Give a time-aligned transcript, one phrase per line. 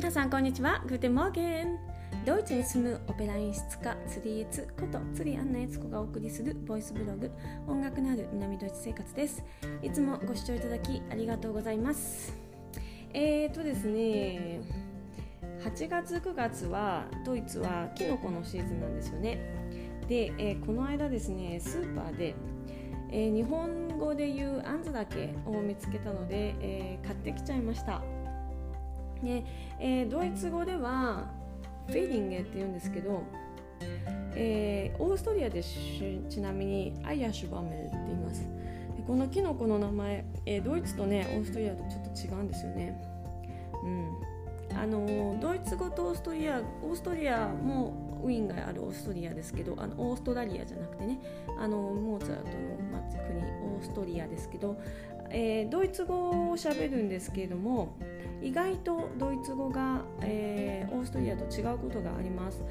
[0.00, 0.82] 皆さんこんにちは。
[0.88, 1.78] Guten Morgen。
[2.24, 7.30] ドイツに住むオペラ演出家釣りエツこと釣りアンナエツコがお送りするボイスブログ
[7.68, 9.44] 音楽のある南ドイツ生活です。
[9.82, 12.34] いつもご視聴いただきありがとうございます。
[13.12, 14.62] えーとですね
[15.62, 19.38] 8月9月はドイツはキノコのシーズンなんですよね。
[20.08, 22.34] で、えー、この間ですねスーパーで
[23.12, 28.02] えー、日本語で言うあんずだけを見つけたので、えー、買ってきちゃいました。
[29.22, 29.44] で、
[29.78, 31.30] えー、ドイツ語では
[31.86, 33.22] フェーディンゲって言うんですけど、
[34.34, 38.42] えー、オーストリアでちなみにアイアシュバメルって言います。
[38.96, 43.02] でこのキノコの名前、えー、ドイツとねオーストリアとちょっと違うんですよね。
[43.82, 44.30] うん。
[44.76, 51.18] あのドイツ語とオーストリアオーストリアもウィーンがあるオーストリアですけどあのオーストラリアじゃなくてね
[51.58, 52.80] あのモーツァルトの、
[53.26, 53.40] 国
[53.76, 54.80] オーストリアですけど、
[55.30, 57.96] えー、ドイツ語をしゃべるんですけれども
[58.42, 62.62] 意外とドイツ語が、えー、オーストリアと違うことがあります。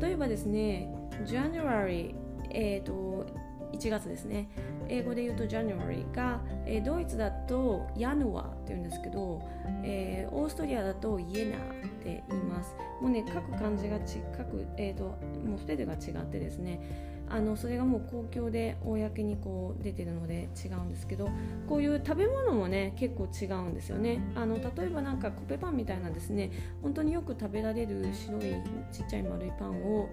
[0.00, 0.92] 例えばですね
[1.24, 2.14] January、
[2.50, 3.26] えーと、
[3.72, 4.48] 1月ですね。
[4.88, 9.42] 英語で言うと January が、えー、ドイツだとヤヌワって言うんですけど、
[9.84, 11.60] えー、オーストリアだとイエナっ
[12.02, 12.74] て言います。
[13.00, 15.04] もうね書く漢字がち書く、えーと、
[15.46, 16.80] もうスペルが違ってですね
[17.30, 21.28] あのそれがもう公共で公にこう出てるので違うんですけど
[21.68, 24.20] こういう食べ物もね結構違うんですよね。
[24.34, 26.50] あの例えばなんかコペパンみたいなですね。
[26.82, 28.40] 本当によく食べられる白い
[28.92, 30.08] ちっちゃい丸いパンを、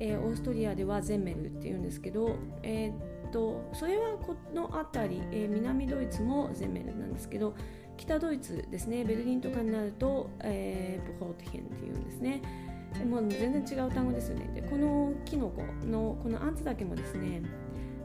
[0.00, 7.54] えー、オーストリアではゼンメルっていうんですけど、えー、っとそれはこの辺り、えー、南ドイツもゼンメルなんですけど
[7.96, 9.04] 北ドイツですね。
[9.04, 12.67] ベルリンとかになると、えー、ブホーテヘンっていうんですね。
[13.04, 14.50] もう全然違う単語ですよね。
[14.54, 17.42] でこのキノコのこのアンツだけもですね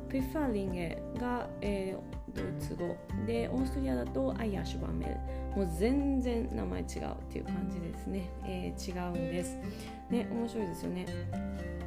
[0.10, 2.96] プファリンゲが、えー、ドイツ語。
[3.26, 5.12] でオーストリアだとアイアシュバメル
[5.56, 6.88] もう全然名前違うっ
[7.32, 9.58] ていう感じですね、えー、違うんです。
[10.10, 11.06] ね面白いですよね、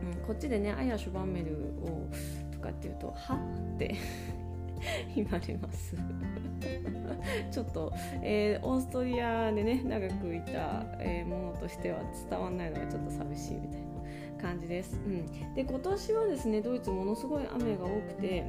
[0.02, 2.08] うん、こっちでねアイアシュバメルを
[2.50, 3.34] とかっていうとは
[3.74, 3.94] って
[5.14, 5.96] 言われます。
[7.50, 7.92] ちょっと、
[8.22, 18.44] えー、オーストリアでね長くいた、えー、ものとしては伝わんないのがちょっと寂しいみたいな感じです、うん、で今年はですねドイツものすごい雨が多くて、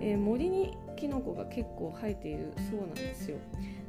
[0.00, 3.38] えー、森にキノコが結構生えているそうなんですよ。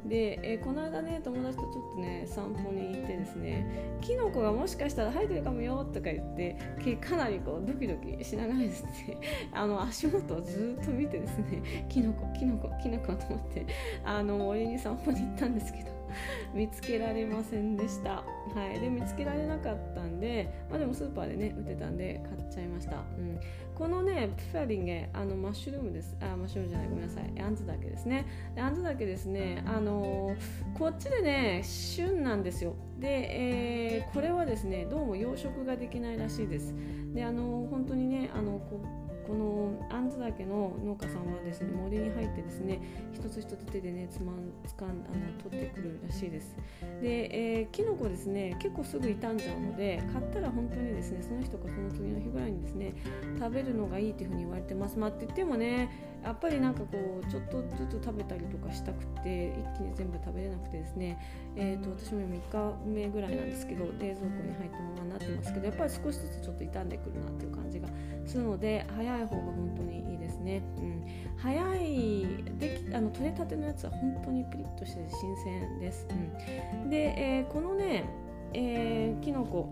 [0.05, 6.57] で、えー、この間ね友達とちょっとね散歩に行ってですねキノコがもしかしたら生えてるかもよとか言って
[7.01, 9.17] かなりこうドキドキしながらですね
[9.53, 13.65] あの足元をずっと見てですねキノコキノコキノコと思って
[14.03, 15.92] あの森に散歩に行ったんですけど
[16.53, 18.23] 見つけられませんでした。
[18.55, 22.97] はい、で見つけられなかったんで、まあ、でもスーパーでね売ってたんで買っちゃいました。
[23.17, 23.39] うん、
[23.73, 26.15] このねプフェリンゲあのマッシュルームです。
[26.21, 27.41] あマッシュルームじゃないごめんなさい。
[27.41, 28.25] あんずだけですね。
[28.55, 30.35] であんずだけですねあのー、
[30.77, 32.75] こっちでね旬なんですよ。
[32.99, 36.73] で、えー、これはですねどうも養殖ができないらしいです。
[37.13, 42.81] であのー、本当にねあのこうこの杏岳の農家さんはですね森に入ってですね
[43.13, 44.97] 一つ一つ手でねつまんつかんあの
[45.43, 46.55] 取ってくるらしいです。
[47.01, 52.93] で、えー、キノコですね結構すぐ傷んじゃうので買ったら本当にですねその人かその次の日ぐらいにですね
[53.39, 54.97] 食べるのがいいっていうふうに言われてます。
[54.97, 61.19] まあって言ってもねやっぱりなんかこうちょっとずつ食べたりとかしたくて一気に全部食べれなくてですね、
[61.57, 67.89] えーと、私も3日目ぐらいなんですけど冷蔵庫に入ったままになってますけどやっぱり少しずつちょっと傷んでくるなっていう感じが
[68.25, 71.03] するので早早い方が本当にいいですね、うん、
[71.37, 78.05] 早いできあの取れたてのやつは本当にピリッとして新鮮です、うん、で、えー、このね、
[78.53, 79.69] えー、きのこ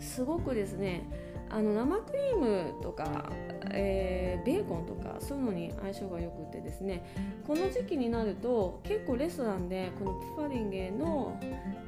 [0.00, 1.04] すごくですね
[1.50, 3.30] あの生クリームとか、
[3.72, 7.04] えー、ベーコンとかそういうのに相性がよくてですね
[7.46, 11.38] この時期になると結構レストランでこのプファリンゲの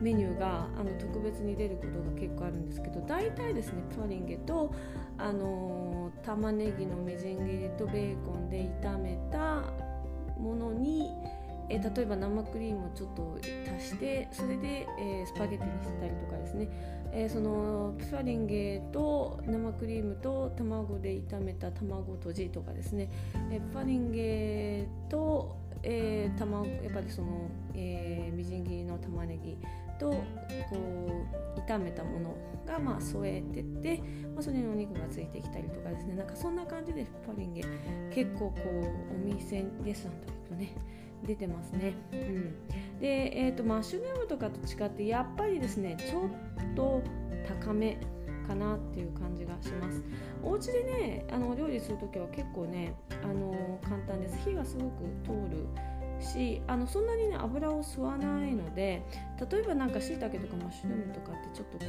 [0.00, 4.72] メニューがあの特別に出ることが結構あるんですけど大体ですねプファリンゲと、
[5.19, 9.62] あのー、玉ねぎのみじん切りとベーコンで炒めた
[10.38, 11.10] ものに
[11.70, 13.38] えー、例えば生クリームをちょっと
[13.78, 16.69] 足してそれで、えー、スパゲッティにしたりとかですね、
[17.12, 23.08] えー、そのプファリンゲと生クリームと卵で炒めた卵とじとかですね、
[23.50, 29.56] えー、プファリンゲと、えー、卵やっぱりその、えー、みじん切りの玉ねぎ
[29.99, 31.26] とこ
[31.56, 32.37] う炒めたもの
[32.67, 33.99] がまあ添えてって、
[34.34, 36.14] まあ、それにお肉がついてきたりとかですね。
[36.14, 37.64] なんかそんな感じでプファリンゲ
[38.11, 40.75] 結構こうお店レストランというとね
[41.26, 41.94] 出てますね。
[42.12, 47.02] うん、で、えーと、マッシュルームとかと違ってやっぱりですねちょっと
[47.46, 47.99] 高め
[48.46, 50.02] かなっていう感じがします。
[50.43, 55.67] お家でねあの料理する時は結構ねあの簡単です火がすごく通る
[56.20, 59.02] しあのそんなにね油を吸わないので
[59.50, 61.84] 例えばなんかしいたけとかマッシュルームとかってちょっとこ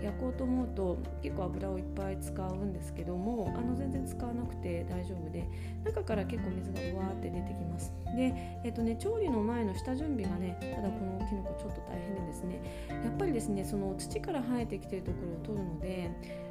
[0.00, 5.48] う焼こうと思うと結構油をいっぱい使うんですけどもあの全然使わなくて大丈夫で
[5.84, 7.92] 中から結構水がうわーって出てきます。
[8.16, 8.32] で、
[8.62, 16.10] えっとね、調理の前の下準備がねただこのきのこちょっと大変でですねやっぱりですねその土から生えてきてるところを取るので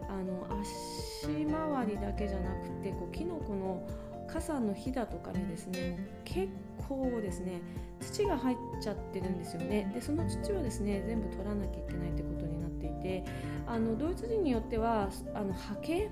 [0.09, 3.87] あの足回りだけじゃなくてこうきのこの
[4.33, 6.49] 傘のひだとかにですね結
[6.87, 7.61] 構ですね
[8.01, 9.91] 土が入っちゃってるんですよね。
[9.93, 13.23] でその土はですね全部取らなきゃいけないってことになっていて
[13.67, 16.09] あのドイツ人によってはあのハケ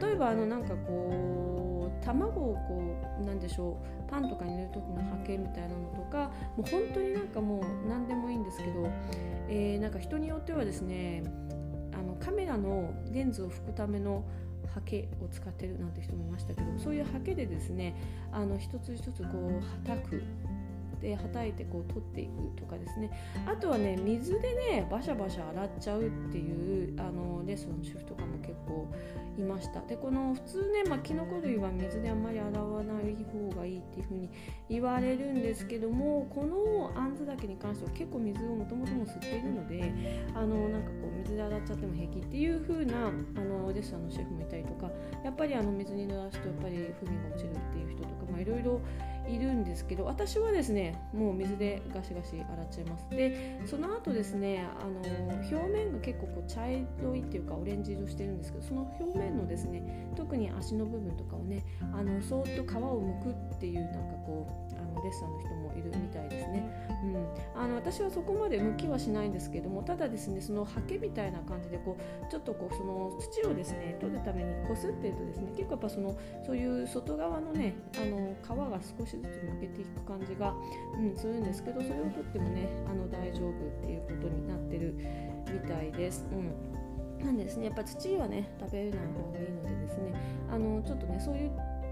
[0.00, 8.88] 例えばあのなんかこう卵をこうなんでしょうパンとかに塗る時のハケみたいなのとかもう本当になんかもう何でもいいんですけど、
[9.48, 11.24] えー、なんか人によってはですね
[11.92, 14.24] あのカメラのレンズを拭くための
[14.74, 17.94] ハケを使ってるなんて人もいましたけどそういうハケでですね
[18.32, 20.22] あの一つ一つこうはたく
[21.00, 23.10] ではたいてこう取っていくとかですね。
[23.46, 28.86] あとはね水でねバシャバシャ洗っちゃうっていうあのレッスンの主婦とかも結構
[29.38, 29.80] いました。
[29.82, 34.30] でこの普通ね、まあ、キノコ類は水であんまり洗わない方がいいっていう風に
[34.68, 39.92] 言われるんですけどもこのあんずだけに関しては結構水をもともとも吸っているので
[40.34, 43.10] あのなんかこう水で洗っちゃっても平気っていう風なあ
[43.40, 44.90] のレストランのシェフもいたりとか
[45.24, 48.80] やっぱりあの水に濡らすとやっぱり風味が落ちるっていう人とかいろいろ
[49.30, 53.06] いるんですけど私はですねもう水でガシガシ洗っちゃいます。
[53.10, 55.00] でその後ですねあの
[55.38, 80.54] 表面が結構こう茶色いっていうかオレンジ色してるんですけどその表面のですね特に足の部分とかをねあのそーっと皮を剥くっていうなんかこうあのレッサーの人もいるみたいですね、うん、あの私はそこまで剥きはしないんですけどもただですねそのハケみたいな感じでこうちょっとこうその土をですね取るためにこすってるとですね結構やっぱそのそういう外側のねあの皮が少しずつ抜けていく感じが、
[80.98, 84.94] うん、するんですけどそれを取ってもねあの大丈夫っていうことになってる
[85.52, 86.26] みたいです。
[86.32, 86.80] うん。
[87.24, 90.14] なんですねやっぱ土はね食べれない方がいいのでですね
[90.50, 91.50] あのちょっとねそういう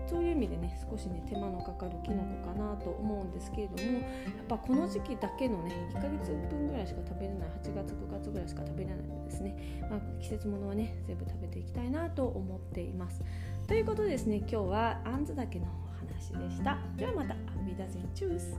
[0.08, 13.20] そういう意味でね少しね手間のかかるきのこかなと思うんですけれどもやっぱこの時期だけのね1ヶ月分ぐらいしか食べれない8月9月ぐらいしか食べれないのでですね、まあ、季節物はね全部食べていきたいなと思っています。
[13.66, 16.78] ということでですね今日はあんずだけのお話でした。
[16.96, 18.56] ではまたアビダゼンチュース。